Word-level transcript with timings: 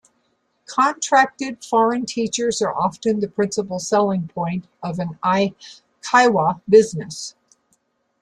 Contracted 0.65 1.63
foreign 1.63 2.07
teachers 2.07 2.59
are 2.59 2.75
often 2.75 3.19
the 3.19 3.27
principal 3.27 3.77
selling 3.77 4.27
point 4.29 4.65
of 4.81 4.97
an 4.97 5.19
eikaiwa 5.23 6.59
business. 6.67 7.35